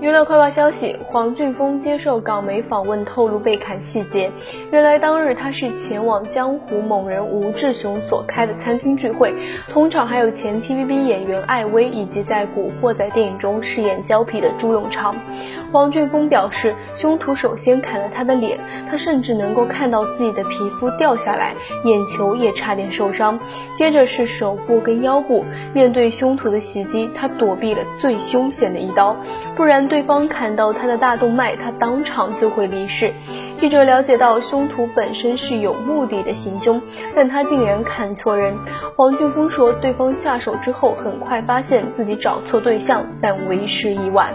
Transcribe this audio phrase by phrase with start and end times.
[0.00, 4.30] 娱乐快报消息：黄俊峰接受港媒访问，透露被砍细节。
[4.70, 9.34] 原来当日他是前往江湖猛人吴志雄所开的餐厅聚会，
[9.68, 15.16] 同场还有前 TVB 演员艾薇以及在《古惑仔》电影中饰演胶皮的朱永昌。
[15.72, 21.54] 黄俊峰表示，凶徒首先砍了他的脸，他甚至能够看到自己的皮肤掉下来，
[21.84, 23.38] 眼球也差点受伤。
[23.74, 25.44] 接着是手部跟腰部，
[25.74, 29.16] 面对凶徒的袭击，他躲避了最凶险的一刀，
[29.56, 29.82] 不然然。
[29.92, 33.12] 对方砍到他的大动脉，他当场就会离世。
[33.58, 36.80] 记者了解到，凶徒本身是有目的的行凶，
[37.14, 38.54] 但他竟然砍错人。
[38.96, 44.32] 王俊峰说，对方下手之后，很快发现自己找错对象，但为时已晚。